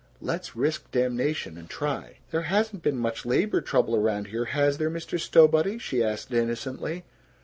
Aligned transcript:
Let's 0.19 0.55
risk 0.55 0.89
damnation 0.89 1.59
and 1.59 1.69
try." 1.69 2.17
"There 2.31 2.41
hasn't 2.41 2.81
been 2.81 2.97
much 2.97 3.23
labor 3.23 3.61
trouble 3.61 3.95
around 3.95 4.29
here, 4.29 4.45
has 4.45 4.79
there, 4.79 4.89
Mr. 4.89 5.19
Stowbody?" 5.19 5.77
she 5.77 6.03
asked 6.03 6.33
innocently. 6.33 7.03